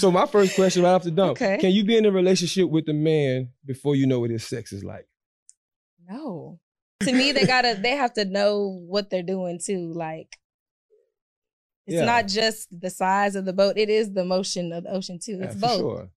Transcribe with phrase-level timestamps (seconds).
[0.00, 1.58] So my first question right off the dump: Okay.
[1.58, 4.72] Can you be in a relationship with a man before you know what his sex
[4.72, 5.08] is like?
[6.08, 6.60] No.
[7.02, 9.92] To me, they gotta they have to know what they're doing too.
[9.92, 10.38] Like
[11.86, 12.04] it's Yeah.
[12.04, 15.38] not just the size of the boat, it is the motion of the ocean too.
[15.38, 15.80] Yeah, It's for both.
[15.80, 16.10] Sure.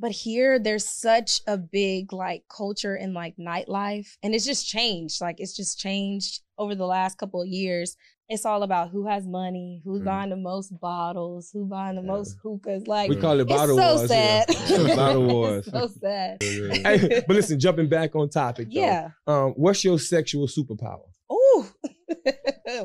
[0.00, 4.16] But here there's such a big like culture and like nightlife.
[4.22, 5.20] And it's just changed.
[5.20, 7.96] Like it's just changed over the last couple of years.
[8.30, 10.04] It's all about who has money, who's Mhm.
[10.04, 12.06] buying the most bottles, who buying the Mm.
[12.06, 12.12] Yeah.
[12.12, 12.86] most hookahs.
[12.86, 14.08] Like We call it it's bottle so wars.
[14.08, 14.46] sad.
[14.68, 14.96] Yeah.
[14.96, 15.66] bottle wars.
[15.72, 16.42] it's so sad.
[16.42, 18.68] Hey, but listen, jumping back on topic.
[18.72, 19.10] Though, Yeah.
[19.26, 21.00] Um, what's your sexual superpower?
[21.30, 21.66] Oh,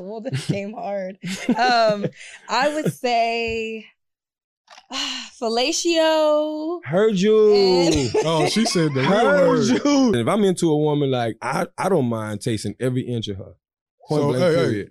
[0.00, 1.18] well, this came hard.
[1.48, 2.06] Um,
[2.48, 3.84] I would say
[5.40, 6.80] fellatio.
[6.84, 7.54] Heard you.
[7.54, 9.04] And- Oh, she said that.
[9.04, 10.06] Heard Heard you.
[10.08, 13.36] And if I'm into a woman, like I, I don't mind tasting every inch of
[13.36, 13.54] her.
[14.08, 14.88] Point So, blank hey, hey.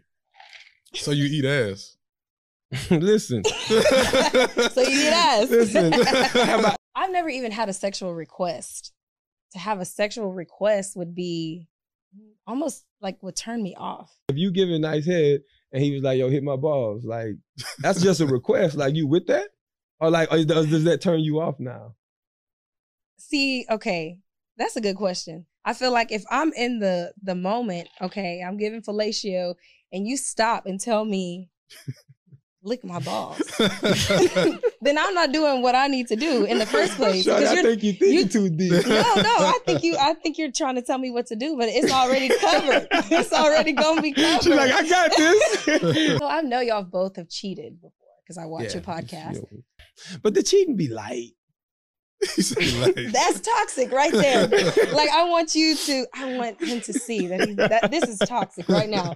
[0.94, 1.00] Period.
[1.04, 1.98] So you eat ass.
[2.90, 5.50] listen, so you need ass.
[5.50, 5.94] listen.
[6.96, 8.94] I've never even had a sexual request.
[9.52, 11.68] To have a sexual request would be
[12.48, 14.12] almost like would turn me off.
[14.30, 15.42] if you give a nice head
[15.72, 17.36] and he was like, "Yo, hit my balls," like
[17.80, 18.76] that's just a request.
[18.76, 19.50] Like you with that,
[20.00, 21.96] or like or does, does that turn you off now?
[23.20, 24.20] See, okay,
[24.58, 25.46] that's a good question.
[25.66, 29.56] I feel like if I'm in the the moment, okay, I'm giving fellatio,
[29.94, 31.50] and you stop and tell me,
[32.64, 33.38] lick my balls,
[34.82, 37.26] then I'm not doing what I need to do in the first place.
[37.26, 38.72] Shawty, 'Cause I you're- think you thinking you- too deep.
[38.88, 39.96] no, no, I think you.
[40.00, 42.88] I think you're trying to tell me what to do, but it's already covered.
[42.92, 44.42] it's already gonna be covered.
[44.44, 46.18] She's like, I got this.
[46.20, 47.92] so I know y'all both have cheated before
[48.26, 49.46] because I watch Yeah, your podcast.
[50.22, 51.32] But the cheating be light.
[52.36, 54.48] He said, like- That's toxic right there.
[54.94, 56.06] like I want you to.
[56.14, 59.16] I want him to see that, he's, that this is toxic right now.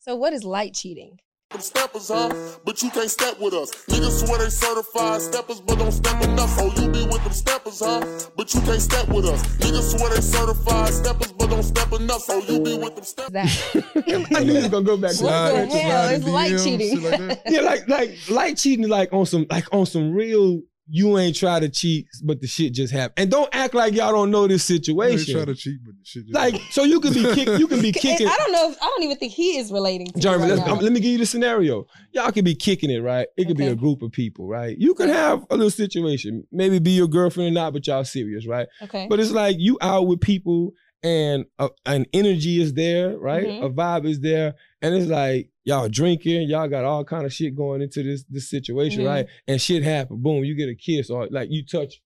[0.00, 1.18] So what is light cheating?
[1.50, 2.32] Them steppers, huh?
[2.64, 3.72] But you can't step with us.
[3.86, 6.54] Niggas swear they certified steppers, but don't step enough.
[6.60, 8.00] Oh, you be with them steppers, huh?
[8.36, 9.42] But you can't step with us.
[9.58, 12.22] Niggas swear they certified steppers, but don't step enough.
[12.28, 13.32] Oh, you be with them steppers.
[13.32, 15.22] That I knew he was gonna go back What
[15.68, 16.08] the hell?
[16.08, 17.02] slide It's light DMs, cheating.
[17.28, 17.40] like.
[17.48, 20.60] Yeah, like like light cheating like on some like on some real
[20.92, 23.14] you ain't try to cheat, but the shit just happened.
[23.16, 24.84] And don't act like y'all don't know this You ain't
[25.20, 25.34] situation.
[25.34, 27.80] try to cheat, but the shit just like so you can be kick, you can
[27.80, 28.26] be kicking.
[28.26, 28.70] I don't know.
[28.70, 30.98] If, I don't even think he is relating to Jeremy, right let's- um, let me
[31.00, 31.86] give you the scenario.
[32.12, 33.28] Y'all could be kicking it, right?
[33.36, 34.76] It could be a group of people, right?
[34.78, 38.46] You could have a little situation, maybe be your girlfriend or not, but y'all serious,
[38.46, 38.66] right?
[38.82, 39.06] okay.
[39.08, 43.46] But it's like you out with people and uh, an energy is there, right?
[43.46, 43.64] Mhm.
[43.64, 47.54] A vibe is there, and it's like y'all drinking, y'all got all kind of shit
[47.54, 49.06] going into this this situation, Mhm.
[49.06, 49.26] right?
[49.46, 52.02] And shit happen, boom, you get a kiss or like you touch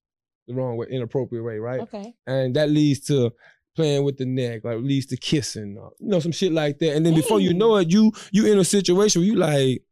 [0.46, 1.80] the wrong way, inappropriate way, right?
[1.80, 2.14] okay.
[2.26, 3.32] And that leads to
[3.76, 6.94] playing with the neck, like leads to kissing, or, you know, some shit like that.
[6.94, 9.82] And then before you know it, you you in a situation where you like,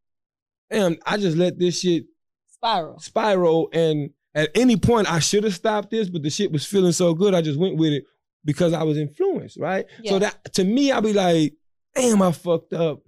[0.70, 2.04] damn, I just let this shit
[2.50, 2.98] Spiral.
[3.00, 6.92] spiral and at any point I should have stopped this, but the shit was feeling
[6.92, 8.04] so good, I just went with it
[8.44, 9.86] because I was influenced, right?
[10.06, 11.54] So that to me, I'll be like,
[11.94, 13.00] damn, I fucked up.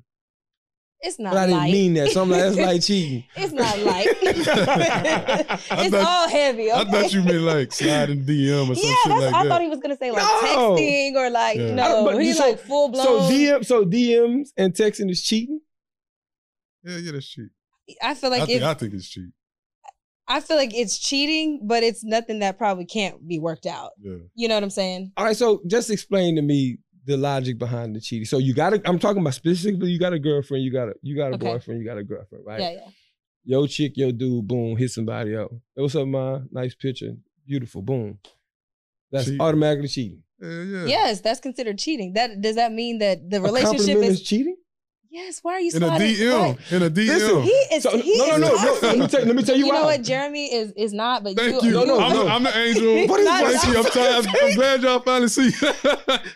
[1.07, 1.73] It's not But I didn't light.
[1.73, 2.11] mean that.
[2.13, 3.25] So I'm like, that's like cheating.
[3.37, 4.07] It's not like.
[4.23, 6.73] it's thought- all heavy.
[6.73, 6.81] Okay?
[6.81, 8.85] I thought you meant like sliding DM or something.
[8.85, 9.49] yeah, shit that's, like I that.
[9.51, 10.41] thought he was gonna say like No.
[10.77, 11.67] texting or like Yeah.
[11.67, 12.05] I no.
[12.07, 13.05] but He's so- like full blown.
[13.05, 15.61] So DM, so DMs and texting is cheating.
[16.85, 17.49] yeah, yeah, that's cheat.
[18.03, 19.29] I feel I like think I think it's cheat.
[20.27, 23.91] I feel like it's cheating, but it's nothing that probably can't be worked out.
[24.01, 24.17] Yeah.
[24.35, 25.13] You know what I'm saying?
[25.17, 28.25] All right, so just explain to me the logic behind the cheating.
[28.25, 30.95] So you got to I'm talking about specifically you got a girlfriend, you got a
[31.03, 31.47] you got a Okay.
[31.47, 32.61] boyfriend, you got a girlfriend, right?
[32.61, 32.89] Yeah, yeah.
[33.45, 35.51] Yo chick, yo dude, boom, hit somebody up.
[35.77, 36.41] Hey, what's up, ma?
[36.51, 37.13] Nice picture.
[37.47, 38.19] Beautiful, boom.
[39.13, 39.39] That's Cheat.
[39.41, 40.23] automatically cheating.
[40.41, 40.85] Yeah, yeah.
[40.87, 42.15] Yes, that's considered cheating.
[42.15, 44.57] That does that mean that the A relationship compliment is, is cheating?
[45.15, 45.91] Yes, why are you In a?
[45.91, 46.33] DM.
[46.41, 47.07] Why- In a DM.
[47.07, 48.79] Listen, He is So, he no, no, is no, no.
[48.83, 49.69] Let me tell, let me tell you, why.
[49.69, 49.79] You why.
[49.79, 50.03] know what?
[50.03, 51.69] Jeremy is is not, but Thank you.
[51.69, 51.75] you.
[51.77, 52.27] No, no, I'm, no.
[52.27, 53.07] I'm the angel.
[53.09, 53.63] What is Not this?
[53.63, 53.79] Thank you.
[53.79, 54.27] I'm, tired.
[54.43, 55.53] I'm glad y'all finally see.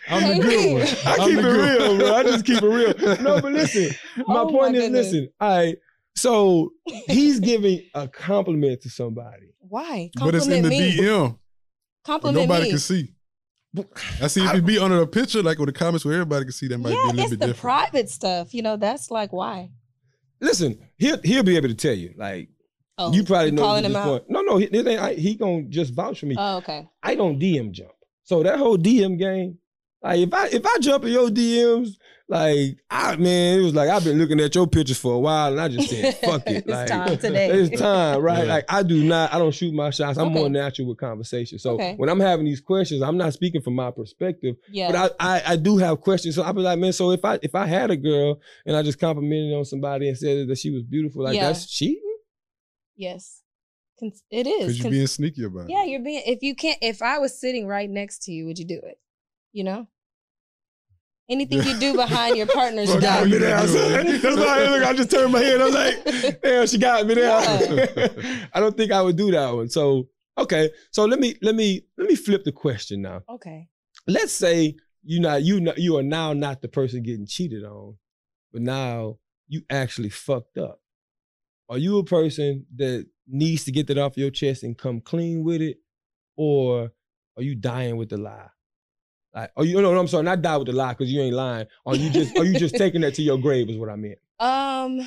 [0.09, 0.81] I'm the good one.
[1.05, 1.97] I I'm keep it real, one.
[1.99, 2.15] bro.
[2.15, 3.17] I just keep it real.
[3.21, 5.05] No, but listen, my Oh my point is, goodness.
[5.07, 5.29] listen.
[5.41, 5.77] All right,
[6.15, 9.53] so he's giving a compliment to somebody.
[9.59, 10.09] Why?
[10.17, 10.97] But it's in Compliment the me.
[11.05, 11.37] DM.
[12.05, 12.69] Compliment nobody me.
[12.69, 13.13] can see.
[14.21, 16.51] I see if you be under a picture, like with the comments where everybody can
[16.51, 17.59] see, that might be a yeah, little it's bit the different.
[17.59, 18.53] private stuff.
[18.53, 19.69] You know, that's like why.
[20.41, 22.13] Listen, he'll he'll be able to tell you.
[22.17, 22.49] Like
[22.97, 24.05] Oh, you probably know calling at him this out.
[24.07, 24.23] point.
[24.29, 26.35] No, no, he, this ain't, I, he gonna just vouch for me.
[26.37, 26.85] Oh, okay.
[27.01, 27.91] I don't DM jump.
[28.23, 29.57] So that whole DM game,
[30.01, 31.91] like if I if I jump in your DMs,
[32.29, 35.51] like I man, it was like I've been looking at your pictures for a while,
[35.51, 37.49] and I just said, "Fuck it." It's like, time today.
[37.49, 38.45] It's time, right?
[38.45, 38.53] Yeah.
[38.53, 40.17] Like I do not, I don't shoot my shots.
[40.19, 40.35] I'm Okay.
[40.35, 41.57] more natural with conversation.
[41.57, 41.95] So Okay.
[41.97, 44.91] when I'm having these questions, I'm not speaking from my perspective, Yeah.
[44.91, 46.35] but I, I I do have questions.
[46.35, 48.83] So I'll be like, man, so if I if I had a girl and I
[48.83, 51.47] just complimented on somebody and said that she was beautiful, like Yeah.
[51.47, 52.15] that's cheating.
[52.95, 53.41] yes.
[54.31, 54.59] It is.
[54.61, 55.71] Because you're being sneaky about it.
[55.71, 56.21] yeah, you're being.
[56.25, 58.97] If you can't, if I was sitting right next to you, would you do it?
[59.51, 59.87] You know.
[61.29, 63.31] Anything you do behind your partner's Fuck got back.
[63.31, 63.37] me.
[63.37, 63.73] That's
[64.35, 65.61] why I, look, I just turned my head.
[65.61, 68.49] I was like, damn, she got me there.
[68.53, 69.69] I don't think I would do that one.
[69.69, 70.71] So okay.
[70.91, 73.21] So let me let me let me flip the question now.
[73.29, 73.67] Okay.
[74.07, 77.97] Let's say you not you not, you are now not the person getting cheated on,
[78.51, 80.81] but now you actually fucked up.
[81.69, 85.43] Are you a person that needs to get that off your chest and come clean
[85.43, 85.77] with it,
[86.35, 86.89] or
[87.37, 88.49] are you dying with the lie?
[89.33, 91.35] Like, are you know, no, I'm sorry, not die with the lie because you ain't
[91.35, 91.67] lying.
[91.85, 93.69] Are you just are you just taking that to your grave?
[93.69, 94.17] Is what I meant.
[94.39, 94.99] Um,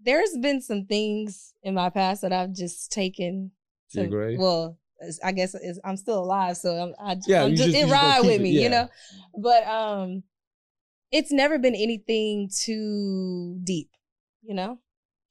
[0.00, 3.50] there's been some things in my past that I've just taken
[3.92, 4.38] To your grave?
[4.38, 4.78] Well,
[5.22, 5.54] I guess
[5.84, 8.50] I'm still alive, so I'm, I, Yeah, I'm just, just- it ride with it, me,
[8.50, 8.62] yeah.
[8.62, 8.88] you know.
[9.36, 10.22] But um,
[11.12, 13.90] it's never been anything too deep,
[14.42, 14.78] you know.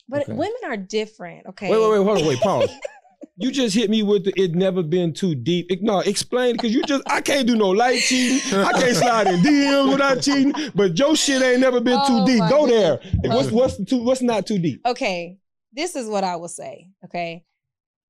[0.09, 0.33] But Okay.
[0.33, 1.69] women are different, okay?
[1.69, 2.69] Wait, wait, wait, hold on, wait, pause.
[3.37, 5.69] You just hit me with the it never been too deep.
[5.81, 8.59] No, explain because you just I can't do no light cheating.
[8.59, 10.53] I can't slide in DMs without cheating.
[10.75, 12.43] But your shit ain't never been Oh, too deep.
[12.49, 12.97] Go there.
[12.97, 13.51] goodness.
[13.51, 14.81] What's what's too what's not too deep?
[14.85, 15.37] okay
[15.73, 17.43] this is what i will say okay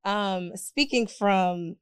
[0.05, 1.75] um speaking from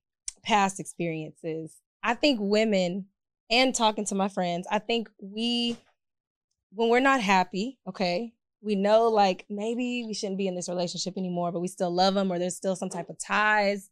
[0.43, 3.05] past experiences i think women
[3.51, 5.77] and talking to my friends i think we
[6.71, 11.15] when we're not happy okay we know like maybe we shouldn't be in this relationship
[11.17, 13.89] anymore but we still love them or there's still some type of ties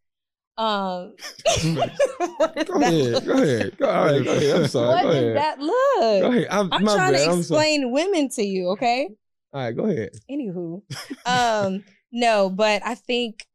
[0.58, 1.16] um
[1.76, 3.26] Go ahead.
[3.26, 3.78] Go ahead.
[3.78, 4.56] Go, right, go ahead.
[4.56, 4.88] I'm sorry.
[4.90, 5.36] what go is ahead.
[5.38, 6.48] that look Go ahead.
[6.50, 7.26] I'm, i'm trying bad.
[7.32, 9.10] to explain women to you okay
[9.54, 10.10] All right, go ahead.
[10.32, 10.82] anywho
[11.26, 13.48] um no but i think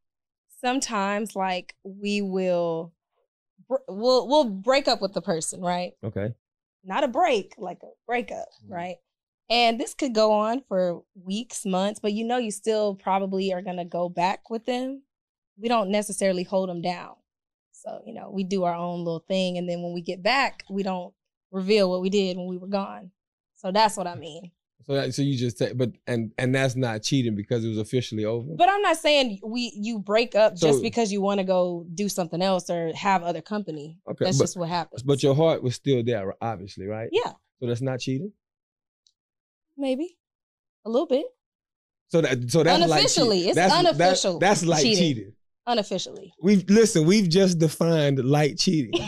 [0.61, 2.93] sometimes like we will
[3.88, 6.34] we'll we'll break up with the person right Okay.
[6.84, 8.75] not a break like a breakup Mm-hmm.
[8.75, 8.96] right
[9.50, 13.62] and this could go on for weeks months but you know you still probably are
[13.62, 15.02] going to go back with them
[15.58, 17.14] we don't necessarily hold them down
[17.72, 20.64] so you know we do our own little thing and then when we get back
[20.70, 21.12] we don't
[21.50, 23.10] reveal what we did when we were gone
[23.56, 24.50] so that's what i mean
[24.86, 27.76] So that, so you just take, but and and that's not cheating because it was
[27.78, 28.54] officially over.
[28.56, 31.84] But I'm not saying we you break up So- just because you want to go
[31.94, 33.98] do something else or have other company.
[34.10, 35.02] okay, That's but, just what happens.
[35.02, 37.10] but your heart was still there, obviously, right?
[37.12, 38.32] yeah, So that's not cheating.
[39.78, 40.16] Maybe
[40.84, 41.26] a little bit
[42.08, 43.36] So that so that's like Unofficially.
[43.38, 43.48] cheating.
[43.50, 44.98] It's that's, that- unofficial that's like cheating.
[44.98, 45.32] cheating.
[45.66, 46.32] unofficially.
[46.42, 47.04] We've listen.
[47.06, 48.98] We've just defined light cheating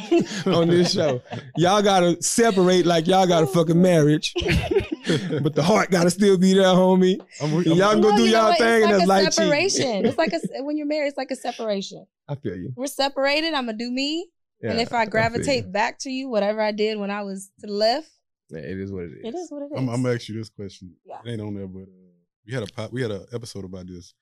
[0.46, 1.22] on this show.
[1.56, 4.34] Y'all gotta separate like y'all got a oh, fucking marriage,
[5.42, 7.18] but the heart gotta still be there, homie.
[7.42, 8.58] I'm, And y'all I'm, go Well, do you know y'all what?
[8.58, 9.82] thing, and it's that's like light a separation.
[9.86, 10.06] cheating.
[10.06, 12.04] it's like a when you're married, it's like a separation.
[12.28, 12.72] I feel you.
[12.76, 13.54] We're separated.
[13.54, 14.28] I'm gonna do me,
[14.62, 15.70] and if I gravitate you.
[15.72, 18.10] back to you, whatever I did when I was to the left,
[18.50, 19.24] Yeah, it is what it is.
[19.24, 19.72] it is what it is.
[19.78, 20.94] I'm, I'm gonna ask you this question.
[21.04, 21.20] Yeah.
[21.24, 22.10] It ain't on there, but uh,
[22.46, 24.14] we had a pop, we had an episode about this.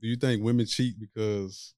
[0.00, 1.74] Do you think women cheat because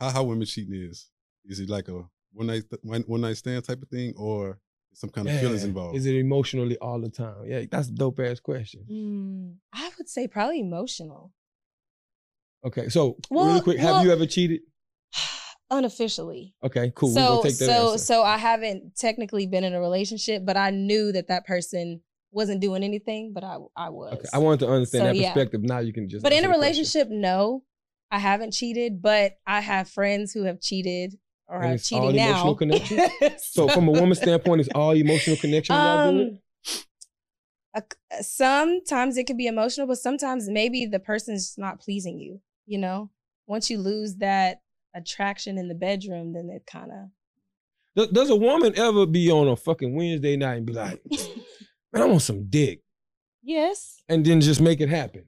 [0.00, 1.10] how how women cheating is?
[1.44, 4.58] Is it like a one night th- one, one night stand type of thing, or
[4.94, 5.96] some kind of feelings involved?
[5.96, 7.44] Is it emotionally all the time?
[7.46, 8.84] Yeah, that's a dope ass question.
[8.90, 11.32] Mm, I would say probably emotional.
[12.64, 14.60] Okay, so Well, really quick, have you ever cheated?
[15.70, 16.54] Unofficially.
[16.62, 17.10] Okay, cool.
[17.10, 17.98] So gonna take that so answer.
[17.98, 22.60] so I haven't technically been in a relationship, but I knew that that person wasn't
[22.60, 24.14] doing anything, but I I was.
[24.14, 25.32] Okay, I wanted to understand So, that yeah.
[25.32, 25.62] perspective.
[25.62, 26.22] Now you can just.
[26.22, 27.64] but in a relationship, no,
[28.10, 31.18] I haven't cheated, but I have friends who have cheated
[31.48, 32.30] or And are cheating now.
[32.30, 33.00] emotional connection?
[33.38, 35.76] So from a woman's standpoint, it's all emotional connection.
[35.76, 36.28] when y'all do it?
[37.74, 42.40] um, a- sometimes it can be emotional, but sometimes maybe the person's not pleasing you.
[42.66, 43.10] You know,
[43.46, 44.60] once you lose that
[44.94, 47.08] attraction in the bedroom, then it kind of
[47.96, 51.00] Does, does a woman ever be on a fucking Wednesday night and be like,
[51.92, 52.80] "Man, I want some dick,"
[53.42, 55.24] yes, and then just make it happen?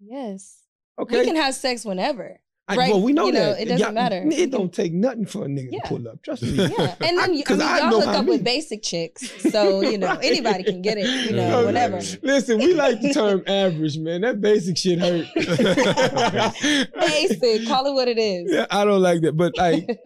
[0.00, 0.56] yes.
[0.98, 1.20] Okay.
[1.20, 2.40] We can have sex whenever.
[2.70, 4.22] I, right, well, we know you know, that it doesn't matter.
[4.30, 5.80] It don't take nothing for a nigga Yeah.
[5.82, 6.22] to pull up.
[6.22, 6.50] Trust me.
[6.54, 9.98] Yeah, and then you, I mean, I y'all hook up with basic chicks, so you
[9.98, 11.06] know anybody can get it.
[11.30, 11.66] You know, Okay.
[11.66, 12.00] whatever.
[12.22, 14.20] Listen, we like the term average, man.
[14.22, 15.26] That basic shit hurt.
[16.98, 18.50] Basic, call it what it is.
[18.52, 19.36] Yeah, I don't like that.
[19.36, 19.98] But like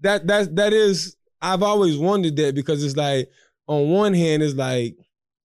[0.00, 3.28] that that's that is I've always wondered that because it's like
[3.66, 4.96] on one hand it's like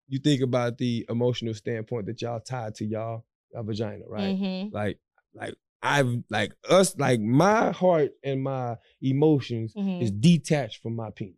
[0.07, 4.35] you think about the emotional standpoint that y'all tied to y'all, y'all vagina, right?
[4.35, 4.73] Mhm.
[4.73, 4.97] Like
[5.33, 10.01] like I've like us like my heart and my emotions Mhm.
[10.01, 11.35] is detached from my penis.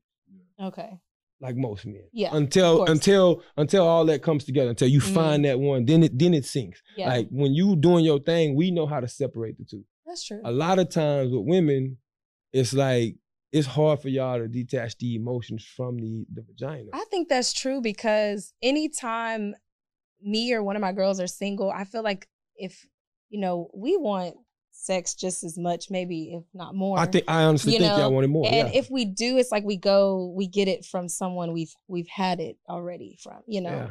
[0.60, 1.00] Okay.
[1.40, 2.08] Like most men.
[2.14, 2.36] Yeah.
[2.36, 5.14] Until until until all that comes together, until you Mhm.
[5.14, 6.82] find that one, then it then it sinks.
[6.98, 7.10] Yeah.
[7.10, 10.42] Like when you doing your thing, we know how to separate the two That's true.
[10.44, 11.98] a lot of times with women,
[12.54, 13.18] it's like
[13.52, 16.90] it's hard for y'all to detach the emotions from the the vagina.
[16.94, 19.56] I think that's true because anytime
[20.22, 22.88] me or one of my girls are single, I feel like if
[23.32, 24.36] you know we want
[24.72, 26.98] sex just as much, maybe if not more.
[26.98, 28.46] I think I honestly You think know, y'all wanted more.
[28.48, 28.80] and yeah.
[28.80, 32.40] if we do, it's like we go, we get it from someone we've we've had
[32.40, 33.42] it already from.
[33.48, 33.90] You know, yeah.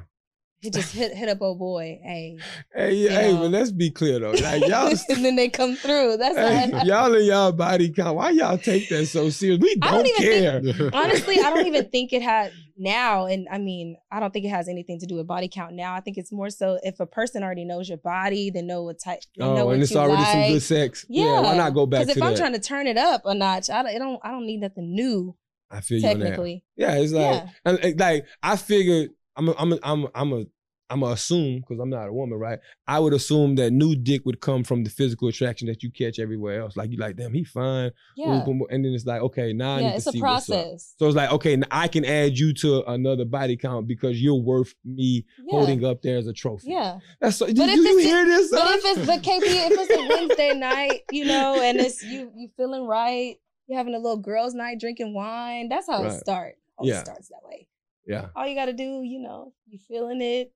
[0.62, 2.38] It just hit hit up, oh boy, hey,
[2.74, 3.40] Hey, hey, know.
[3.40, 4.32] but let's be clear though.
[4.32, 6.18] Like y'all, and then they come through.
[6.18, 8.16] That's hey, not, y'all and y'all body count.
[8.16, 9.58] Why y'all take that so serious?
[9.60, 10.90] We I don't, don't even care.
[10.92, 14.50] honestly, I don't even think it had now, and I mean, I don't think it
[14.50, 15.94] has anything to do with body count now.
[15.94, 19.00] I think it's more so if a person already knows your body, they know what
[19.02, 20.32] type, they know oh, what and it's you already like.
[20.32, 21.06] some good sex.
[21.08, 21.40] Yeah.
[21.40, 22.38] why not go back Because to if I'm that?
[22.38, 24.94] trying to turn it up a notch, I don't, I don't, I don't need nothing
[24.94, 25.36] new.
[25.70, 26.02] I feel you.
[26.02, 27.48] Technically, Yeah, it's like, Yeah.
[27.64, 29.10] and, and, like I figured
[29.40, 30.44] I'm a, I'm a, I'm a, I'm a
[30.92, 32.58] I'm gonna assume because I'm not a woman, right?
[32.88, 36.18] I would assume that new dick would come from the physical attraction that you catch
[36.18, 36.76] everywhere else.
[36.76, 37.92] Like you like, damn, he fine.
[38.16, 38.42] yeah.
[38.44, 39.88] And then it's like, okay, now I yeah.
[39.90, 40.56] need It's to a see what's up.
[40.56, 40.94] process.
[40.98, 44.74] So it's like, okay, I can add you to another body count because you're worth
[44.84, 45.50] me Yeah.
[45.52, 46.70] holding up there as a trophy.
[46.72, 47.46] Yeah, That's so.
[47.46, 48.50] But do if you it's- hear this?
[48.50, 48.78] but son?
[48.78, 52.48] if it's but KP, if it's a Wednesday night, you know, and it's you you
[52.56, 53.36] feeling right,
[53.68, 55.68] you're having a little girls' night, drinking wine.
[55.68, 56.14] That's how Right.
[56.14, 56.58] it starts.
[56.80, 57.04] Oh, Yeah.
[57.04, 57.68] starts that way.
[58.10, 60.52] Yeah, All you got to do, you know, you feeling it.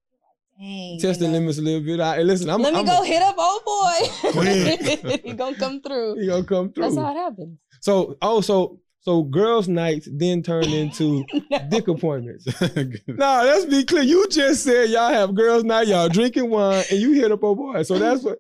[0.59, 1.33] Dang, test the know.
[1.33, 2.01] limits a little bit.
[2.01, 2.63] I, listen, I'm.
[2.63, 4.31] Let me I'm go A, hit up old boy.
[4.33, 5.21] Quick.
[5.25, 6.15] he gonna come through.
[6.21, 6.85] he gonna come through.
[6.85, 7.59] That's how it happens.
[7.81, 11.59] So, oh, so so girls' nights then turned into No.
[11.69, 12.47] dick appointments.
[13.07, 14.03] No, let's be clear.
[14.03, 17.55] You just said y'all have girls' night, y'all drinking wine, and you hit up a
[17.55, 17.83] boy.
[17.83, 18.39] So that's what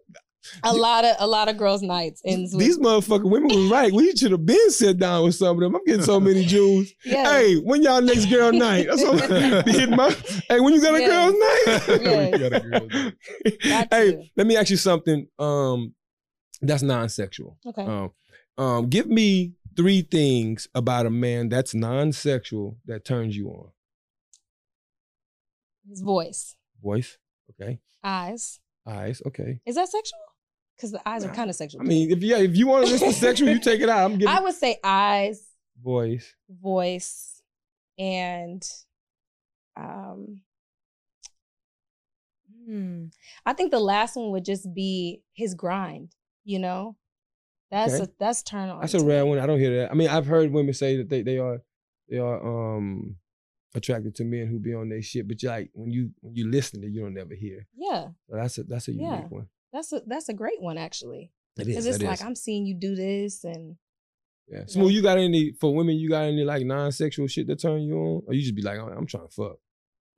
[0.63, 3.93] a lot of a lot of girls' nights ends with these motherfucking women was right.
[3.93, 5.75] We should have been sit down with some of them.
[5.75, 6.93] I'm getting so many Jews.
[7.05, 7.25] yeah.
[7.31, 8.87] Hey, when y'all next girl night?
[8.89, 10.11] That's what I'm hitting my.
[10.49, 11.11] Hey, when you got a Yes.
[11.11, 12.01] girl's night?
[12.05, 12.39] Yes.
[12.41, 13.89] Got a girl night.
[13.91, 14.23] Hey, to.
[14.37, 15.27] let me ask you something.
[15.39, 15.95] Um,
[16.63, 17.59] that's non-sexual.
[17.67, 17.83] Okay.
[17.85, 18.11] Um,
[18.57, 23.71] um, give me three things about a man that's non-sexual that turns you on.
[25.89, 27.19] His voice, Voice,
[27.51, 27.79] okay.
[28.03, 28.61] eyes.
[28.87, 29.61] Eyes, okay.
[29.67, 30.19] Is that sexual?
[30.76, 31.81] Because the eyes are kind of sexual.
[31.83, 34.11] I mean, if you if you want to listen to sexual, you take it out.
[34.11, 35.47] I'm getting I would say eyes,
[35.83, 36.35] voice.
[36.49, 37.43] voice,
[37.99, 38.62] and
[39.76, 40.40] um.
[42.66, 43.04] hmm,
[43.47, 46.14] I think the last one would just be his grind.
[46.45, 46.97] You know,
[47.71, 48.04] that's Okay.
[48.04, 48.81] a that's turn on.
[48.81, 49.38] That's a rare one.
[49.38, 49.90] I don't hear that.
[49.90, 51.62] I mean, I've heard women say that they they are
[52.09, 53.16] they are um
[53.75, 56.81] attracted to men who be on their shit, but like when you when you listen
[56.83, 57.66] to, you don't ever hear.
[57.76, 59.26] Yeah, So that's a that's a unique Yeah.
[59.28, 59.49] one.
[59.75, 61.33] That's a that's a great one actually.
[61.59, 62.23] It Because it's like is.
[62.23, 63.76] I'm seeing you do this, and
[64.49, 64.64] yeah.
[64.66, 64.93] Smooth.
[64.93, 65.97] You got any for women?
[65.97, 68.78] You got any like non-sexual shit that turn you on, or you just be like,
[68.78, 69.59] I'm trying to fuck.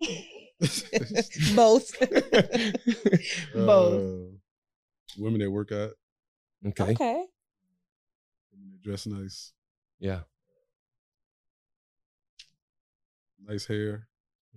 [1.57, 1.93] both.
[3.55, 3.95] Both.
[3.95, 4.37] Uh,
[5.19, 5.93] women that work out,
[6.67, 6.93] okay.
[6.93, 7.25] okay.
[8.53, 9.53] women that dress nice,
[9.99, 10.21] Yeah.
[13.47, 14.09] nice hair.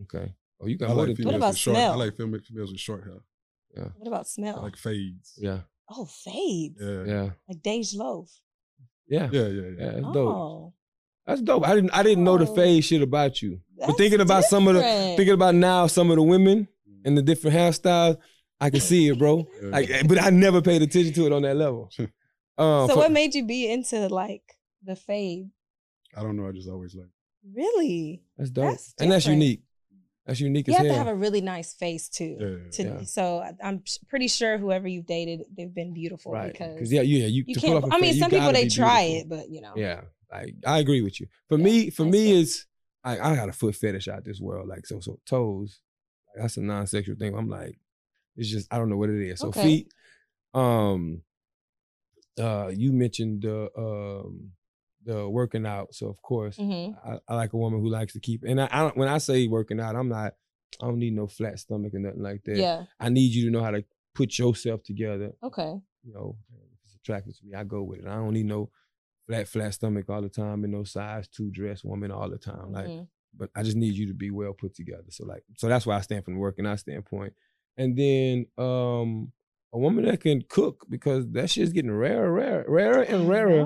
[0.03, 0.33] Okay.
[0.61, 1.35] Oh, you got I like females three.
[1.35, 1.77] about with short.
[1.77, 3.19] I like female- females with short hair.
[3.75, 4.61] What about smell?
[4.61, 5.33] like fades.
[5.37, 5.59] Yeah.
[5.89, 6.77] oh, fades.
[6.81, 7.03] Yeah.
[7.05, 7.29] Yeah.
[7.47, 8.29] Like Dej Loaf.
[9.07, 9.29] Yeah.
[9.31, 9.69] Yeah, yeah, yeah.
[9.77, 9.91] Yeah.
[9.91, 10.35] That's dope.
[10.35, 10.73] Oh,
[11.25, 11.67] That's dope.
[11.67, 13.59] I didn't I didn't know the fade shit about you.
[13.77, 16.67] that's But thinking about some of the thinking about now some of the women
[17.05, 18.17] and the different hairstyles,
[18.59, 19.47] I can see it, bro.
[19.63, 19.69] Yeah.
[19.69, 21.89] Like, but I never paid attention to it on that level.
[22.59, 24.43] Um, So for- what made you be into like
[24.83, 25.49] the fade?
[26.13, 26.45] I don't know.
[26.45, 27.07] I just always like.
[27.55, 28.21] Really?
[28.37, 29.61] that's dope, that's and that's unique.
[30.29, 30.93] That's unique You as have hell.
[30.95, 32.37] to have a really nice face too.
[32.39, 32.69] Yeah.
[32.71, 33.01] To, Yeah.
[33.03, 36.51] So I- I'm pretty sure whoever you've dated, they've been beautiful right?
[36.51, 37.83] because yeah, yeah, you, you can't.
[37.83, 39.37] off a I mean, fade, some people they try beautiful.
[39.37, 39.73] it, but you know.
[39.75, 41.25] Yeah, like I agree with you.
[41.47, 42.49] For Yeah, me, for nice me, face.
[42.49, 42.65] it's
[43.03, 44.67] I, I got a foot fetish out this world.
[44.67, 45.79] Like so, so toes.
[46.35, 47.33] That's a non-sexual thing.
[47.35, 47.79] I'm like,
[48.37, 49.39] it's just I don't know what it is.
[49.39, 49.63] So Okay.
[49.63, 49.93] feet.
[50.53, 51.23] Um.
[52.39, 54.51] Uh, you mentioned the um
[55.09, 55.93] the working out.
[55.95, 58.43] So of course, hmm I, I like a woman who likes to keep.
[58.43, 60.33] And I, I don't, when I say working out, I'm not.
[60.81, 62.57] I don't need no flat stomach or nothing like that.
[62.57, 62.83] Yeah.
[62.99, 65.31] I need you to know how to put yourself together.
[65.43, 65.73] Okay.
[66.03, 68.07] You know, if it's attractive to me, I go with it.
[68.07, 68.69] I don't need no
[69.27, 72.71] flat, flat stomach all the time and no size two dress woman all the time.
[72.71, 73.07] Like, Mhm.
[73.35, 75.09] but I just need you to be well put together.
[75.09, 77.33] So like, so that's why I stand from the working out standpoint.
[77.75, 79.31] And then um
[79.73, 83.65] a woman that can cook because that shit's getting rarer, rarer, rarer and rarer.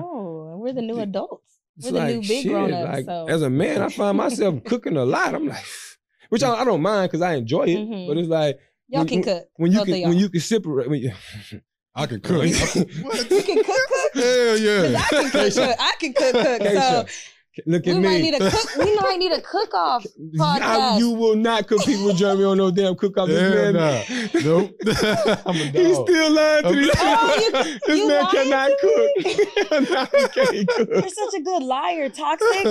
[0.64, 1.58] We're the new adults.
[1.76, 4.96] It's We're the new big grown-ups, Like so- as a man, I find myself cooking
[4.96, 5.34] a lot.
[5.34, 5.64] I'm like,
[6.30, 7.76] which I, I don't mind because I enjoy it.
[7.78, 8.08] Mhm.
[8.08, 9.44] But it's like Y'all when- can cook.
[9.56, 10.14] when you can when y'all.
[10.14, 10.88] you can separate.
[10.88, 11.12] When you,
[11.94, 12.38] I can cook.
[12.38, 13.30] what?
[13.30, 14.14] You can cook, cook.
[14.14, 14.94] Hell 'Cause yeah.
[14.98, 15.76] I can cook, cook.
[15.78, 17.08] I can cook, cook.
[17.08, 18.22] So Ka'Cha, look we at might me.
[18.30, 18.76] need a cook.
[18.78, 20.04] We might need a cook off.
[20.40, 23.28] I- you will not compete with Jeremy on no damn cook off.
[23.28, 24.40] Hell This man, nah.
[24.44, 24.70] Nope.
[25.46, 27.52] I'm a he's still lying to I'm- Oh, you-
[27.86, 29.90] this you man lying cannot to cook.
[29.90, 30.88] no, he can't cook.
[30.90, 32.08] You're such a good liar.
[32.08, 32.64] Toxic.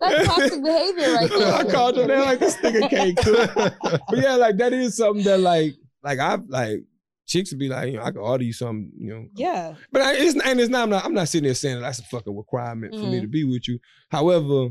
[0.00, 1.54] That's toxic behavior right there.
[1.54, 3.74] I called your name like this nigga can't cook.
[3.82, 6.84] But yeah, like that is something that like like I've like
[7.30, 9.26] chicks would be like, you know, I can order you something, you know.
[9.34, 9.74] Yeah.
[9.92, 10.82] But I, it's and it's not.
[10.82, 11.04] I'm not.
[11.04, 13.22] I'm not sitting there saying that that's a fucking requirement for me Mhm.
[13.22, 13.78] to be with you.
[14.10, 14.70] However,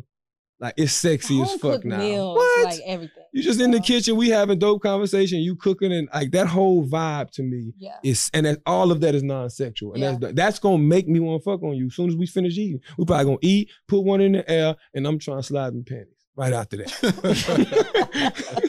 [0.61, 1.99] like it's sexy as fuck now.
[1.99, 2.65] meals, what?
[2.65, 3.23] like everything.
[3.33, 6.85] you just in the kitchen, we having dope conversation, you cooking, and like that whole
[6.85, 7.95] vibe to me Yeah.
[8.03, 10.17] is, and that, all of that is non-sexual, and Yeah.
[10.19, 11.87] that's that's gonna make me want to fuck on you.
[11.87, 14.75] As soon as we finish eating, we probably gonna eat, put one in the air,
[14.93, 16.91] and I'm trying to slide in panties right after that.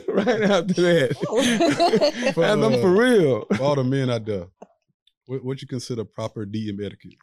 [0.08, 2.32] right after that.
[2.34, 3.46] For, and I'm uh, for real.
[3.54, 4.46] For all the men out there,
[5.26, 7.14] what, what you consider proper DM etiquette?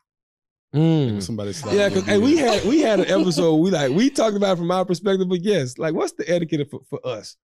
[0.73, 1.21] Mm.
[1.21, 3.55] Somebody slide Yeah, in your because hey, we had we had an episode.
[3.55, 6.69] We like we talked about it from our perspective, but yes, like what's the etiquette
[6.69, 7.35] for, for us?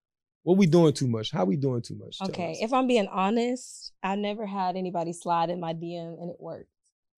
[0.43, 1.31] What we doing too much?
[1.31, 2.17] How we doing too much?
[2.21, 2.57] Okay.
[2.61, 6.69] If I'm being honest, I never had anybody slide in my DM and it worked.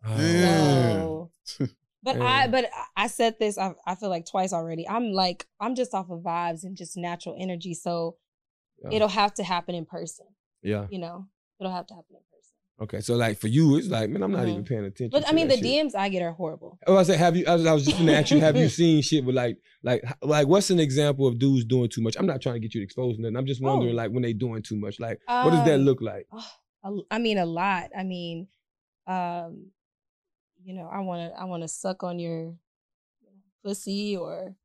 [0.06, 1.32] Oh.
[1.44, 1.68] So,
[2.06, 4.88] but I but I said this I, I feel like twice already.
[4.88, 7.74] I'm like I'm just off of vibes and just natural energy.
[7.74, 8.16] So
[8.84, 8.92] Yeah.
[8.96, 10.28] it'll have to happen in person.
[10.62, 10.86] yeah.
[10.90, 11.28] You know,
[11.60, 12.54] it'll have to happen in person.
[12.84, 13.00] Okay.
[13.02, 14.52] So like for you, it's like man, I'm not Mhm.
[14.52, 15.10] even paying attention.
[15.12, 15.66] But I mean, the shit.
[15.66, 16.78] DMs I get are horrible.
[16.88, 17.46] Oh, I said, have you?
[17.48, 20.04] I was, I was just gonna ask you, have you seen shit with like, like,
[20.22, 22.16] like, what's an example of dudes doing too much?
[22.20, 23.38] I'm not trying to get you to expose nothing.
[23.38, 23.98] I'm just wondering, Oh.
[24.02, 26.28] like, when they doing too much, like, what does that Um, look like?
[27.10, 27.90] I mean, a lot.
[27.98, 28.48] I mean,
[29.08, 29.72] um,
[30.66, 32.56] you know, I want to, I want to suck on your
[33.64, 34.56] pussy, or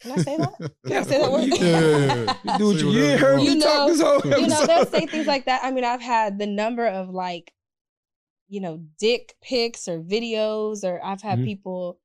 [0.00, 0.72] can I say that?
[0.86, 1.48] Can I say that word?
[1.48, 2.56] Yeah, yeah, yeah.
[2.58, 3.62] Do what you, you whatever ain't heard you me want.
[3.62, 5.60] talk this whole you know, they'll say things like that.
[5.62, 7.52] I mean, I've had the number of like,
[8.48, 11.44] you know, dick pics or videos, or I've had Mhm.
[11.44, 12.00] people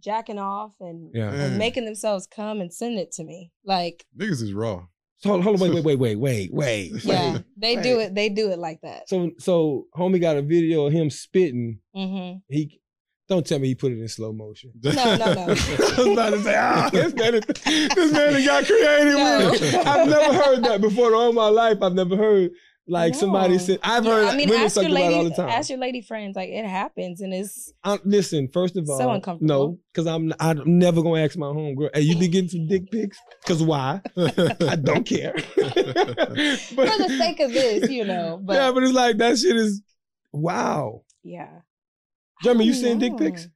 [0.00, 1.32] jacking off and, Yeah.
[1.32, 3.52] and making themselves come and send it to me.
[3.62, 4.86] Like, Niggas is raw.
[5.24, 7.04] So hold, hold on, wait, wait, wait, wait, wait, wait.
[7.04, 7.44] yeah, wait.
[7.56, 8.14] they do it.
[8.14, 9.08] They do it like that.
[9.08, 11.78] So, so homie got a video of him spitting.
[11.94, 12.78] hmm He
[13.26, 14.72] don't tell me he put it in slow motion.
[14.82, 15.24] No, no, no.
[15.42, 19.50] I was about to say, ah, this man, is- this man got creative No.
[19.50, 19.86] with it.
[19.86, 21.08] I've never heard that before.
[21.08, 22.50] In all my life, I've never heard
[22.86, 23.78] like somebody said.
[23.82, 25.48] I've Yeah, heard I mean, women ask talk your about it lady, all the time.
[25.48, 26.36] ask your lady friends.
[26.36, 29.46] Like it happens, and it's I, listen, first of all, So uncomfortable.
[29.72, 31.90] No, because I'm I'm never gonna ask my homegirl.
[31.94, 33.18] Hey, you be getting some dick pics?
[33.42, 34.00] Because why?
[34.16, 35.34] I don't care.
[35.38, 38.40] for the sake of this, you know.
[38.44, 39.82] But yeah, yeah, but it's like that shit is
[40.32, 41.02] wow.
[41.22, 41.60] Yeah.
[42.42, 43.48] Jeremy, I you don't seen dick pics?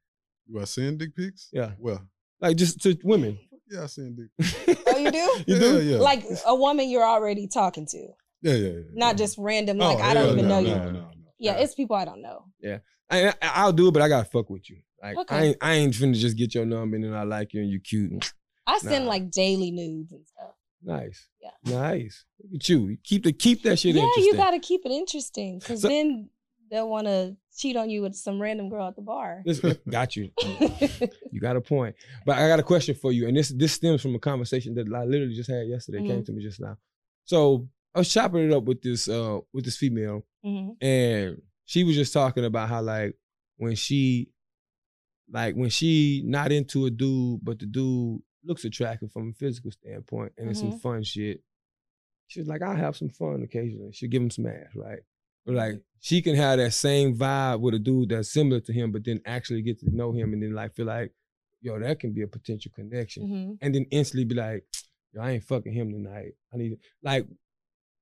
[0.47, 1.49] You are seeing dick pics?
[1.53, 2.01] Yeah, Well,
[2.41, 3.39] like just to women.
[3.71, 4.79] yeah, I seen dick.
[4.87, 5.19] Oh, you do?
[5.19, 5.83] You yeah, do?
[5.83, 5.99] Yeah.
[5.99, 8.09] Like a woman you're already talking to,
[8.43, 8.81] yeah, yeah, yeah.
[8.95, 9.81] not just random.
[9.81, 10.75] Oh, Like I don't even no, know you.
[10.75, 11.11] no, no, no.
[11.39, 12.45] Yeah, it's people I don't know.
[12.61, 12.79] Yeah.
[13.11, 14.79] I, I, will do it, but I gotta fuck with you.
[15.03, 15.47] Like I Okay.
[15.49, 17.81] ain't I ain't finna just get your number and then I like you and you
[17.81, 18.11] cute.
[18.11, 18.33] And,
[18.67, 19.11] I send Nah.
[19.11, 20.55] like daily nudes and stuff.
[20.83, 21.29] nice.
[21.43, 21.51] Yeah.
[21.65, 22.25] Nice.
[22.43, 22.99] Look at you.
[23.03, 26.29] Keep the keep that shit yeah, you got to keep it interesting because So- then
[26.71, 29.43] they'll want to cheat on you with some random girl at the bar.
[29.91, 30.31] Got you.
[31.31, 31.95] You got a point.
[32.27, 33.29] But I got a question for you.
[33.29, 35.99] And this this stems from a conversation that I literally just had yesterday.
[35.99, 36.25] It Came mm-hmm.
[36.25, 36.77] to me just now.
[37.25, 40.77] So I was chopping it up with this uh with this female, Mhm.
[40.81, 43.17] and she was just talking about how like
[43.57, 44.31] when she
[45.29, 49.73] like when she not into a dude, but the dude looks attractive from a physical
[49.73, 50.81] standpoint and it's some Mhm.
[50.81, 51.43] fun shit.
[52.29, 53.91] She was like, I'll have some fun occasionally.
[53.93, 55.01] She'll give him some ass, right?
[55.45, 58.93] But like she can have that same vibe with a dude that's similar to him,
[58.93, 61.13] but then actually get to know him and then like feel like,
[61.63, 63.25] yo, that can be a potential connection.
[63.29, 63.59] Mhm.
[63.61, 64.65] And then instantly be like,
[65.13, 66.35] yo, I ain't fucking him tonight.
[66.55, 67.27] I need like,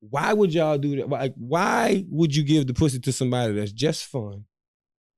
[0.00, 1.08] why would y'all do that?
[1.08, 4.44] Like, why would you give the pussy to somebody that's just fun?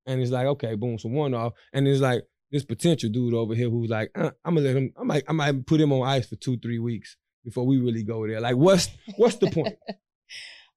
[0.06, 1.52] And it's like, okay, boom, so one off.
[1.72, 4.92] And it's like this potential dude over here who's like, uh, I'm gonna let him,
[4.98, 8.02] I might, I might put him on ice for two, three weeks before we really
[8.02, 8.40] go there.
[8.40, 9.76] Like, what's what's the point?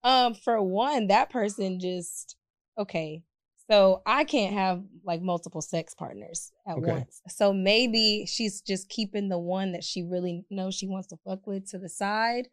[0.03, 2.35] Um, for one, that person just
[2.77, 3.21] okay.
[3.69, 6.91] So I can't have like multiple sex partners at Okay.
[6.91, 7.21] once.
[7.29, 11.45] So maybe she's just keeping the one that she really knows she wants to fuck
[11.45, 12.47] with to the side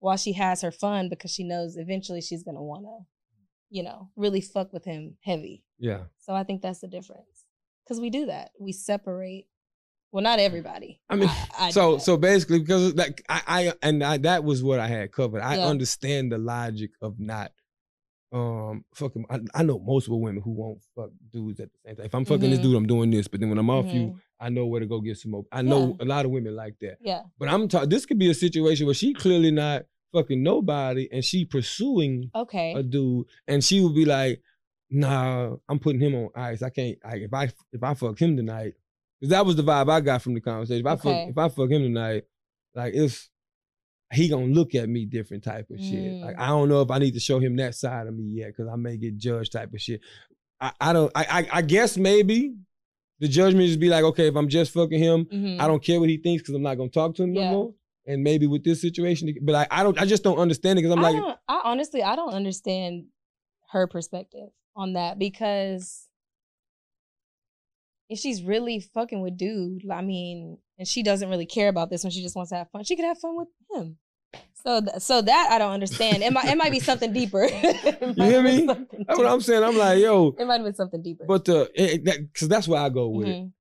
[0.00, 2.98] while she has her fun because she knows eventually she's gonna wanna,
[3.70, 5.64] you know, really fuck with him heavy.
[5.78, 6.04] Yeah.
[6.18, 7.44] So I think that's the difference.
[7.88, 8.50] Cause we do that.
[8.60, 9.46] We separate.
[10.12, 11.00] Well, not everybody.
[11.10, 14.62] I mean, I do so so basically because like I, I and I, that was
[14.62, 15.42] what I had covered.
[15.42, 15.66] I Yeah.
[15.66, 17.52] understand the logic of not
[18.32, 19.24] um fucking.
[19.30, 22.06] I, I know multiple women who won't fuck dudes at the same time.
[22.06, 22.62] If I'm fucking this Mhm.
[22.62, 23.28] dude, I'm doing this.
[23.28, 24.20] But then when I'm off you, Mhm.
[24.40, 25.44] I know where to go get some more.
[25.52, 26.98] I know a lot of women like that.
[27.00, 27.22] Yeah.
[27.38, 27.88] But I'm talking.
[27.88, 32.74] This could be a situation where she clearly not fucking nobody, and she pursuing Okay.
[32.74, 34.42] a dude, and she would be like,
[34.90, 36.62] "Nah, I'm putting him on ice.
[36.62, 36.98] I can't.
[37.04, 38.74] I, if I if I fuck him tonight,
[39.20, 40.80] because that was the vibe I got from the conversation.
[40.80, 41.02] If I Okay.
[41.24, 42.24] fuck if I fuck him tonight,
[42.74, 43.28] like if
[44.12, 45.94] he gonna look at me different type of shit.
[45.94, 46.20] Mm.
[46.24, 48.48] Like I don't know if I need to show him that side of me yet,
[48.48, 50.00] because I may get judged type of shit.
[50.60, 51.10] I, I don't.
[51.14, 52.54] I, I I guess maybe
[53.20, 55.60] the judgment just be like, okay, if I'm just fucking him, Mhm.
[55.60, 57.50] I don't care what he thinks because I'm not gonna talk to him Yeah.
[57.50, 57.74] no more.
[58.08, 59.98] And maybe with this situation, but I, I don't.
[60.00, 63.06] I just don't understand it because I'm I like, I honestly, I don't understand
[63.72, 66.05] her perspective on that because
[68.08, 72.04] if she's really fucking with dude, I mean, and she doesn't really care about this
[72.04, 73.96] when she just wants to have fun, she could have fun with him.
[74.64, 76.22] So, th- so that I don't understand.
[76.22, 77.48] It might, it might be something deeper.
[78.16, 78.66] You hear me?
[78.66, 79.62] That's what I'm saying.
[79.62, 81.24] I'm like, yo, It might have been something deeper.
[81.26, 83.30] but the it, that, cause that's where I go with it.
[83.44, 83.52] Mhm.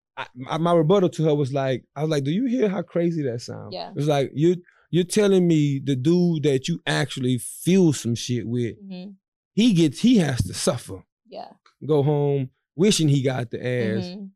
[0.50, 3.22] I, my, rebuttal to her was like, I was like, do you hear how crazy
[3.24, 3.74] that sounds?
[3.74, 3.92] Yeah.
[3.96, 4.58] It's like you
[4.92, 9.16] you're telling me the dude that you actually feel some shit with, Mhm.
[9.54, 11.50] he gets he has to suffer, Yeah.
[11.86, 14.30] go home wishing he got the ass, Mhm.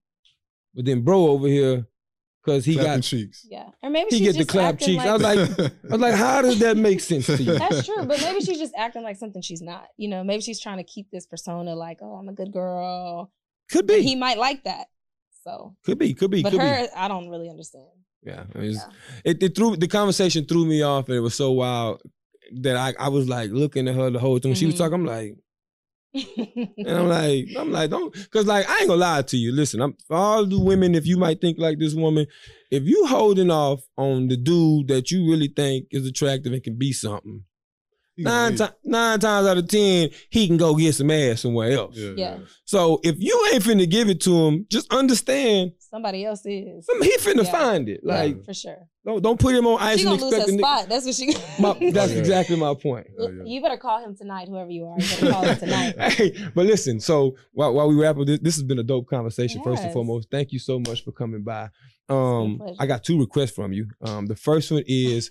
[0.74, 1.86] But then bro over here,
[2.46, 3.46] cause he Clapping got cheeks.
[3.50, 3.70] Yeah.
[3.84, 5.04] Or maybe he she's get the just clap acting cheeks.
[5.06, 7.58] I was like, like, I was like, how does that make sense to you?
[7.58, 9.88] That's true, but maybe she's just acting like something she's not.
[9.98, 13.32] You know, maybe she's trying to keep this persona like, oh, I'm a good girl.
[13.72, 14.88] Could But be, he might like that.
[15.44, 16.88] So, could be, could be, but could her, be.
[16.96, 17.86] I don't really understand.
[18.24, 18.90] Yeah, it, was, Yeah.
[19.24, 22.02] it, it threw the conversation threw me off, and it was so wild
[22.62, 24.54] that I, I was like looking at her the whole time.
[24.56, 24.80] She was Mhm.
[24.80, 24.94] talking.
[24.96, 25.36] I'm like,
[26.14, 29.52] And I'm like, I'm like, don't, cause like I ain't gonna lie to you.
[29.52, 32.26] Listen, I'm all the women, if you might think like this woman,
[32.72, 36.78] if you holding off on the dude that you really think is attractive and can
[36.78, 37.44] be something,
[38.24, 38.60] nine leave.
[38.60, 41.96] times nine times out of ten, he can go get some ass somewhere else.
[41.98, 42.12] Yeah.
[42.16, 42.38] Yeah.
[42.66, 46.86] So if you ain't finna give it to him, just understand Somebody else is.
[46.86, 47.52] some- he finna Yeah.
[47.52, 48.02] find it.
[48.04, 48.88] Like Yeah, for sure.
[49.06, 50.90] don't don't put him on ice She gonna lose her expect the nigga- spot.
[50.90, 51.28] That's what she.
[51.60, 52.20] My, that's Oh, yeah.
[52.20, 53.08] exactly my point.
[53.20, 53.44] Oh, yeah.
[53.46, 55.00] You better call him tonight, whoever you are.
[55.00, 56.00] You better call him tonight.
[56.00, 59.08] hey, but listen, so while, while we wrap up this, this has been a dope
[59.08, 60.30] conversation, first and foremost.
[60.30, 61.70] Thank you so much for coming by.
[62.08, 62.62] Um.
[62.80, 63.88] I got two requests from you.
[64.02, 65.30] Um, the first one is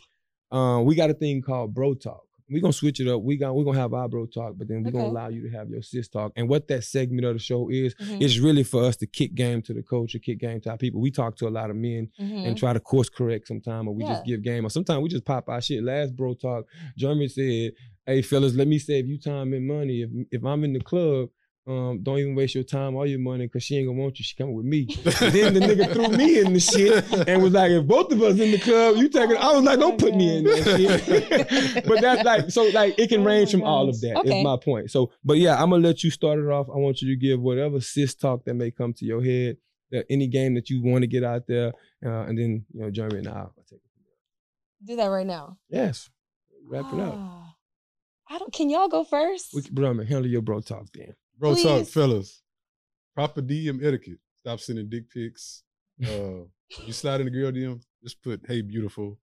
[0.50, 2.22] um, we got a thing called Bro Talk.
[2.50, 3.22] We're gonna switch it up.
[3.22, 5.50] We got we're gonna have our bro talk, but then we're gonna allow you to
[5.56, 6.32] have your sis talk.
[6.36, 9.34] And what that segment of the show is, Mhm, it's really for us to kick
[9.34, 11.00] game to the culture, kick game to our people.
[11.00, 12.46] We talk to a lot of men mhm.
[12.46, 15.24] and try to course correct sometime, or we just give game, or sometimes we just
[15.24, 15.82] pop our shit.
[15.84, 17.72] Last bro talk, Jeremy said,
[18.06, 20.02] "Hey fellas, let me save you time and money.
[20.02, 21.28] If if I'm in the club,
[21.68, 24.24] um, don't even waste your time or your money because she ain't gonna want you.
[24.24, 27.70] She coming with me." Then the nigga threw me in the shit and was like,
[27.70, 30.14] "If both of us in the club, you take it." I was like, "Don't put
[30.14, 34.00] me in that shit." but that's like so like it can range from all of
[34.00, 34.12] that.
[34.12, 34.42] Is Okay.
[34.42, 34.90] my point.
[34.90, 36.68] So, but yeah, I'm gonna let you start it off.
[36.68, 39.58] I want you to give whatever sis talk that may come to your head.
[39.90, 41.72] That any game that you want to get out there,
[42.04, 43.82] uh, and then you know Jeremy and I'll take it.
[44.78, 45.56] from Do that right now.
[45.70, 46.10] Yes,
[46.66, 47.14] wrap it up.
[47.16, 47.54] Ah.
[48.30, 48.52] I don't.
[48.52, 49.54] Can y'all go first?
[49.54, 51.14] We, Jeremy, handle your bro talk then.
[51.38, 52.42] Bro, talk, fellas.
[53.14, 54.18] Proper DM etiquette.
[54.38, 55.62] Stop sending dick pics.
[56.02, 56.44] Uh,
[56.86, 59.18] you slide in the girl DM, just put "Hey, beautiful."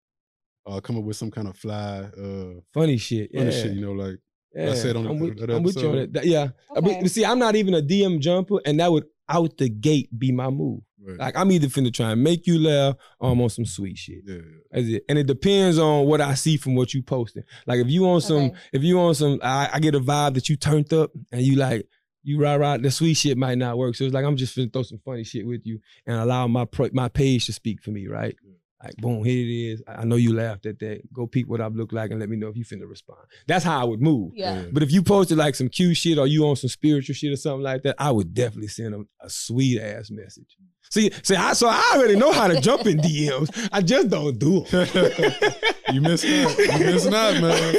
[0.67, 3.31] Uh, come up with some kind of fly, uh, Funny shit.
[3.33, 3.41] Yeah.
[3.41, 3.73] funny shit.
[3.73, 4.17] You know, like
[4.55, 4.71] yeah.
[4.71, 6.13] I said on the- I'm with, that I'm with you on it.
[6.13, 6.51] That- yeah.
[6.75, 7.09] I mean, Okay.
[7.09, 10.51] see, I'm not even a DM jumper, and that would out the gate be my
[10.51, 10.81] move.
[11.05, 11.19] right.
[11.19, 14.23] Like I'm either finna try and make you laugh or I'm on some sweet shit.
[14.25, 14.41] yeah, yeah.
[14.71, 15.05] That's it.
[15.09, 17.43] And it depends on what I see from what you posting.
[17.67, 18.55] Like if you on some, Okay.
[18.73, 21.57] if you on some, I, I get a vibe that you turned up and you
[21.57, 21.89] like,
[22.23, 23.95] you rah rah, the sweet shit might not work.
[23.95, 26.65] So it's like I'm just finna throw some funny shit with you and allow my
[26.65, 28.37] pro, my page to speak for me, right?
[28.83, 29.83] Like boom, here it is.
[29.87, 31.01] I I know you laughed at that.
[31.13, 33.21] Go peep what I look like and let me know if you finna respond.
[33.47, 34.33] That's how I would move.
[34.35, 34.65] yeah.
[34.73, 37.37] But if you posted like some cute shit or you on some spiritual shit or
[37.37, 40.57] something like that, I would definitely send them a sweet ass message.
[40.91, 43.69] See, see, I so I already know how to jump in DMs.
[43.73, 45.33] I just don't do them.
[45.93, 46.57] You missed out.
[46.59, 47.75] You missed out, man.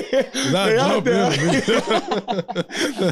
[0.52, 1.34] Not They out jump there.
[1.34, 1.62] in.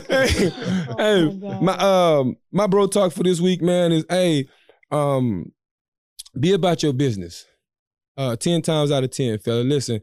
[0.10, 0.52] hey,
[0.90, 1.78] Oh hey, my my
[2.20, 4.48] um my bro talk for this week, man, is hey,
[4.92, 5.52] um,
[6.40, 7.46] be about your business.
[8.18, 9.62] Uh, ten times out of ten, fella.
[9.62, 10.02] Listen,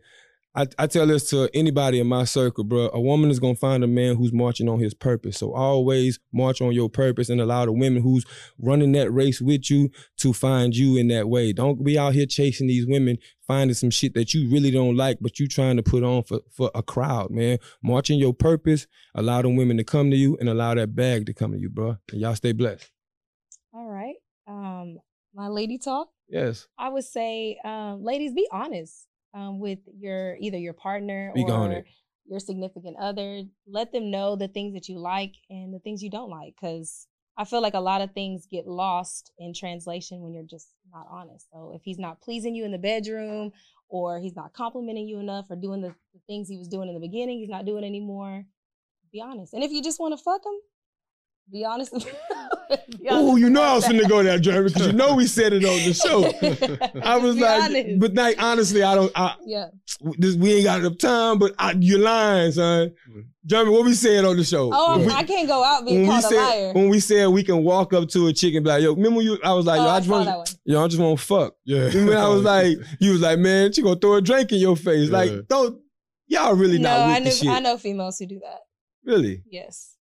[0.55, 2.91] I, I tell this to anybody in my circle, bro.
[2.93, 5.39] A woman is gonna find a man who's marching on his purpose.
[5.39, 8.25] So always march on your purpose and allow the women who's
[8.59, 11.53] running that race with you to find you in that way.
[11.53, 15.19] Don't be out here chasing these women, finding some shit that you really don't like,
[15.21, 17.59] but you trying to put on for, for a crowd, man.
[17.83, 21.27] March in your purpose, allow them women to come to you, and allow that bag
[21.27, 21.99] to come to you, bro.
[22.11, 22.91] And y'all stay blessed.
[23.73, 24.17] All right.
[24.49, 24.99] Um,
[25.35, 26.09] my lady talk.
[26.29, 26.67] Yes.
[26.79, 31.85] I would say, um, ladies, be honest um, with your either your partner Speak or
[32.27, 33.43] your significant other.
[33.67, 37.07] Let them know the things that you like and the things you don't like, because
[37.37, 41.07] I feel like a lot of things get lost in translation when you're just not
[41.11, 41.47] honest.
[41.53, 43.53] So if he's not pleasing you in the bedroom,
[43.89, 46.95] or he's not complimenting you enough, or doing the, the things he was doing in
[46.95, 48.45] the beginning, he's not doing anymore.
[49.13, 49.55] Be honest.
[49.55, 50.53] And if you just want to fuck him,
[51.51, 51.93] be honest.
[53.01, 53.93] Be Oh, you know I was that.
[53.95, 56.25] finna go there, Jeremy, because you know we said it on the show.
[57.03, 57.99] I was Be like, honest.
[58.01, 59.11] but like honestly, I don't.
[59.15, 59.67] I, yeah.
[60.19, 62.93] this, we ain't got enough time, but I, you're lying, son.
[63.47, 64.71] Jeremy, what we said on the show?
[64.73, 66.73] Oh, we- I can't go out being when we called a said liar.
[66.75, 69.23] when we said we can walk up to a chick and be like, yo, remember
[69.23, 69.39] you?
[69.43, 71.55] I was like, oh, yo, I I just want, yo, I just want to fuck.
[71.65, 71.85] Yeah.
[71.87, 74.59] And when I was like, you was like, man, she gonna throw a drink in
[74.59, 75.09] your face.
[75.09, 75.17] Yeah.
[75.17, 75.81] Like, don't
[76.27, 77.31] y'all really No, not with I the know.
[77.31, 77.49] shit?
[77.49, 78.59] I know females who do that.
[79.05, 79.43] Really?
[79.51, 79.95] Yes.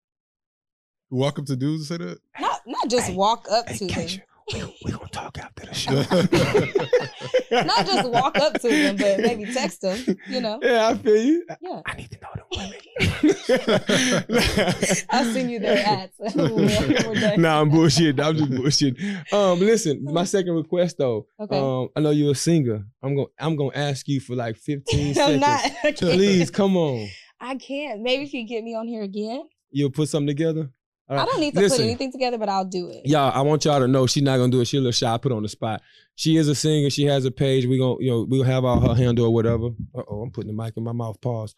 [1.09, 2.19] Walk up to dudes and say that.
[2.39, 3.95] Not not just walk up Hey, to them.
[3.95, 4.21] Ka'Cha,
[4.53, 5.93] we, we gonna talk after the show.
[7.51, 9.97] Not just walk up to them, but maybe text them.
[10.27, 10.59] You know.
[10.61, 11.45] Yeah, I feel you.
[11.61, 11.81] Yeah.
[11.85, 12.43] I need to know the
[14.31, 15.05] women.
[15.09, 16.13] I'll send you their ads.
[16.35, 18.19] We're nah, I'm bullshit.
[18.19, 18.97] I'm just bullshit.
[19.33, 21.27] Um, listen, my second request though.
[21.39, 21.57] Okay.
[21.57, 22.85] Um, I know you're a singer.
[23.03, 25.43] I'm gonna I'm gonna ask you for like 15 I'm seconds.
[25.43, 25.97] I can't.
[25.97, 27.07] Please, come on.
[27.39, 28.01] I can't.
[28.01, 29.43] Maybe if you get me on here again.
[29.71, 30.69] You'll put something together.
[31.09, 31.77] All I don't need to Listen.
[31.77, 33.05] put anything together, but I'll do it.
[33.05, 34.65] Y'all, I want y'all to know she's not gonna do it.
[34.65, 35.13] She's a little shy.
[35.13, 35.81] I put on the spot.
[36.17, 36.89] She is a singer.
[36.89, 37.67] She has a page.
[37.67, 39.67] We gonna, you know, we'll have all her handle or whatever.
[39.95, 41.21] Uh oh, I'm putting the mic in my mouth.
[41.21, 41.53] Pause.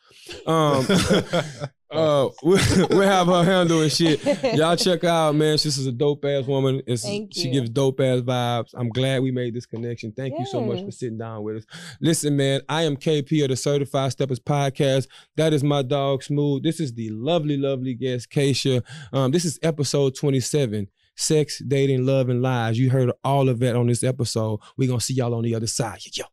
[0.46, 0.86] Um,
[1.92, 4.22] uh, we'll, we'll have her handle and shit.
[4.56, 5.54] Y'all check her out, man.
[5.54, 6.82] This is a dope ass woman.
[6.88, 8.72] It's, Thank she gives dope ass vibes.
[8.74, 10.12] I'm glad we made this connection.
[10.12, 11.66] Thank you so much for sitting down with us.
[12.02, 15.08] Listen, man, I am KP of the Certified Steppaz podcast.
[15.38, 16.64] That is my dog Smooth.
[16.64, 18.84] This is the lovely, lovely guest Ka'Cha.
[19.14, 20.90] Um, this is episode 27.
[21.20, 22.80] Sex, dating, love, and lies.
[22.80, 24.62] You heard all of that on this episode.
[24.78, 26.00] We're gonna see y'all on the other side.
[26.14, 26.24] Yo.